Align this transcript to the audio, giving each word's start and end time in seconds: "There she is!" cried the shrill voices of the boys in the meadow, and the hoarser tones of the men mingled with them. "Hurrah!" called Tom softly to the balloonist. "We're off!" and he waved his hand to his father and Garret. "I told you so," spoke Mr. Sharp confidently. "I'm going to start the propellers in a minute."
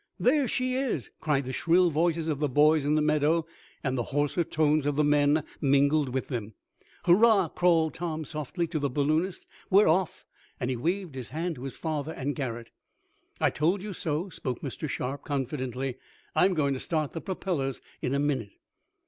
"There 0.19 0.47
she 0.47 0.73
is!" 0.73 1.11
cried 1.19 1.45
the 1.45 1.53
shrill 1.53 1.91
voices 1.91 2.27
of 2.27 2.39
the 2.39 2.49
boys 2.49 2.85
in 2.85 2.95
the 2.95 3.03
meadow, 3.03 3.45
and 3.83 3.95
the 3.95 4.05
hoarser 4.09 4.43
tones 4.43 4.87
of 4.87 4.95
the 4.95 5.03
men 5.03 5.43
mingled 5.61 6.09
with 6.09 6.27
them. 6.27 6.55
"Hurrah!" 7.05 7.49
called 7.49 7.93
Tom 7.93 8.25
softly 8.25 8.65
to 8.69 8.79
the 8.79 8.89
balloonist. 8.89 9.45
"We're 9.69 9.87
off!" 9.87 10.25
and 10.59 10.71
he 10.71 10.75
waved 10.75 11.13
his 11.13 11.29
hand 11.29 11.53
to 11.57 11.63
his 11.65 11.77
father 11.77 12.13
and 12.13 12.35
Garret. 12.35 12.71
"I 13.39 13.51
told 13.51 13.83
you 13.83 13.93
so," 13.93 14.29
spoke 14.29 14.61
Mr. 14.61 14.89
Sharp 14.89 15.23
confidently. 15.23 15.97
"I'm 16.35 16.55
going 16.55 16.73
to 16.73 16.79
start 16.79 17.13
the 17.13 17.21
propellers 17.21 17.79
in 18.01 18.15
a 18.15 18.19
minute." 18.19 18.53